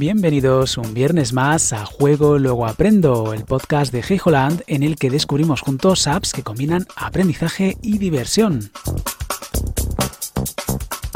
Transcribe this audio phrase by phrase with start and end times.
[0.00, 4.96] Bienvenidos un viernes más a Juego Luego Aprendo, el podcast de Hey Holland en el
[4.96, 8.72] que descubrimos juntos apps que combinan aprendizaje y diversión.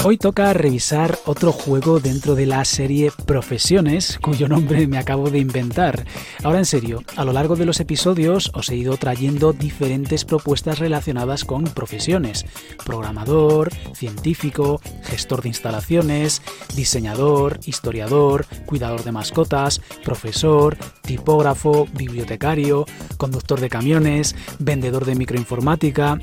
[0.05, 5.41] Hoy toca revisar otro juego dentro de la serie Profesiones, cuyo nombre me acabo de
[5.41, 6.07] inventar.
[6.45, 10.79] Ahora en serio, a lo largo de los episodios os he ido trayendo diferentes propuestas
[10.79, 12.47] relacionadas con profesiones.
[12.87, 16.43] Programador, científico, gestor de instalaciones,
[16.77, 22.87] diseñador, historiador, cuidador de mascotas, profesor, tipógrafo, bibliotecario,
[23.17, 26.21] conductor de camiones, vendedor de microinformática,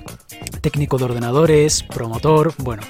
[0.61, 2.83] técnico de ordenadores, promotor, bueno.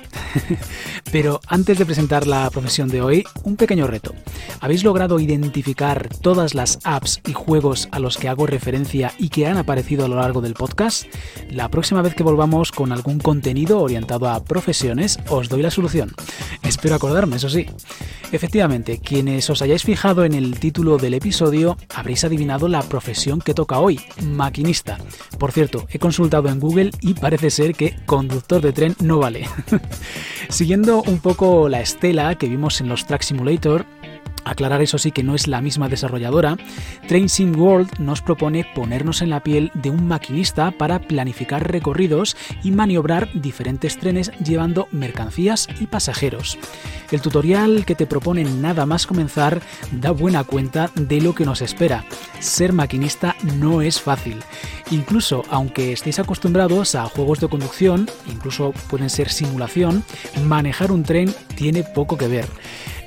[1.12, 4.14] Pero antes de presentar la profesión de hoy, un pequeño reto.
[4.60, 9.48] ¿Habéis logrado identificar todas las apps y juegos a los que hago referencia y que
[9.48, 11.06] han aparecido a lo largo del podcast?
[11.50, 16.14] La próxima vez que volvamos con algún contenido orientado a profesiones, os doy la solución.
[16.64, 17.66] Espero acordarme, eso sí.
[18.32, 23.54] Efectivamente, quienes os hayáis fijado en el título del episodio habréis adivinado la profesión que
[23.54, 24.98] toca hoy, maquinista.
[25.40, 29.48] Por cierto, he consultado en Google y parece ser que conductor de tren no vale.
[30.50, 33.86] Siguiendo un poco la estela que vimos en los Track Simulator,
[34.46, 36.56] Aclarar eso sí que no es la misma desarrolladora,
[37.08, 42.38] Train Sim World nos propone ponernos en la piel de un maquinista para planificar recorridos
[42.64, 46.60] y maniobrar diferentes trenes llevando mercancías y pasajeros.
[47.12, 51.64] El tutorial que te propone nada más comenzar da buena cuenta de lo que nos
[51.64, 52.06] espera.
[52.40, 54.44] Ser maquinista no es fácil.
[54.92, 60.04] Incluso aunque estéis acostumbrados a juegos de conducción, incluso pueden ser simulación,
[60.44, 62.46] manejar un tren tiene poco que ver.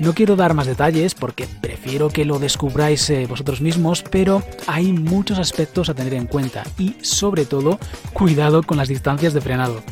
[0.00, 4.92] No quiero dar más detalles porque prefiero que lo descubráis eh, vosotros mismos, pero hay
[4.92, 7.78] muchos aspectos a tener en cuenta y sobre todo
[8.12, 9.82] cuidado con las distancias de frenado.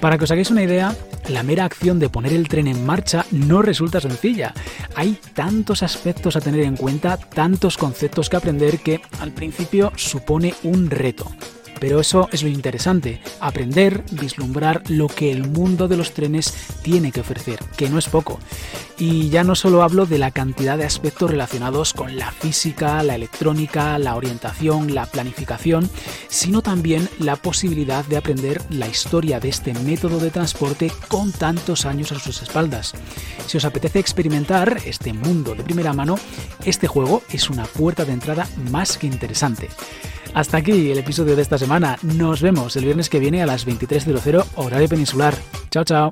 [0.00, 0.94] Para que os hagáis una idea,
[1.30, 4.52] la mera acción de poner el tren en marcha no resulta sencilla.
[4.96, 10.54] Hay tantos aspectos a tener en cuenta, tantos conceptos que aprender que al principio supone
[10.62, 11.30] un reto.
[11.80, 17.10] Pero eso es lo interesante, aprender, vislumbrar lo que el mundo de los trenes tiene
[17.10, 18.38] que ofrecer, que no es poco.
[18.98, 23.14] Y ya no solo hablo de la cantidad de aspectos relacionados con la física, la
[23.14, 25.88] electrónica, la orientación, la planificación,
[26.28, 31.86] sino también la posibilidad de aprender la historia de este método de transporte con tantos
[31.86, 32.92] años a sus espaldas.
[33.46, 36.18] Si os apetece experimentar este mundo de primera mano,
[36.66, 39.68] este juego es una puerta de entrada más que interesante.
[40.34, 41.98] Hasta aquí el episodio de esta semana.
[42.02, 45.34] Nos vemos el viernes que viene a las 23.00 horario peninsular.
[45.70, 46.08] Chao, chao.